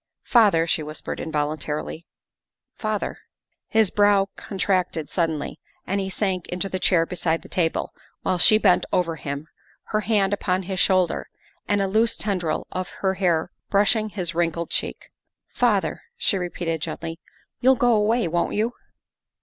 "Father," 0.23 0.65
she 0.65 0.81
whispered 0.81 1.19
involuntarily," 1.19 2.07
father." 2.85 3.19
His 3.67 3.91
brow 3.91 4.29
contracted 4.35 5.11
suddenly 5.11 5.59
and 5.85 6.01
he 6.01 6.09
sank 6.09 6.47
into 6.47 6.67
the 6.67 6.79
chair 6.79 7.05
beside 7.05 7.43
the 7.43 7.47
table, 7.47 7.93
while 8.23 8.39
she 8.39 8.57
bent 8.57 8.83
over 8.91 9.17
him, 9.17 9.47
her 9.89 9.99
hand 9.99 10.33
upon 10.33 10.63
his 10.63 10.79
shoulder 10.79 11.29
and 11.67 11.83
a 11.83 11.87
loose 11.87 12.17
tendril 12.17 12.65
of 12.71 12.89
her 13.05 13.13
hair 13.13 13.51
brush 13.69 13.95
ing 13.95 14.09
his 14.09 14.33
wrinkled 14.33 14.71
cheek." 14.71 15.11
Father," 15.53 16.01
she 16.17 16.35
repeated 16.35 16.81
gently," 16.81 17.19
you'll 17.61 17.75
go 17.75 17.93
away, 17.93 18.27
won 18.27 18.49
't 18.49 18.55
you 18.55 18.73